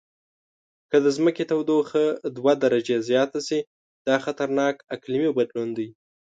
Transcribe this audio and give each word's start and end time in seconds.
که 0.89 0.97
د 1.05 1.07
ځمکې 1.17 1.43
تودوخه 1.51 2.05
دوه 2.37 2.53
درجې 2.63 2.95
زیاته 3.09 3.39
شي، 3.47 3.59
دا 4.07 4.15
خطرناک 4.25 4.75
اقلیمي 4.95 5.29
بدلون 5.37 5.69
دی. 5.77 5.89